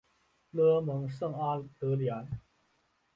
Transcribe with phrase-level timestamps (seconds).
[0.49, 2.27] 勒蒙圣阿德里安。